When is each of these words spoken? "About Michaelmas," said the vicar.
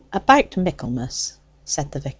"About 0.11 0.57
Michaelmas," 0.57 1.37
said 1.63 1.91
the 1.91 1.99
vicar. 1.99 2.09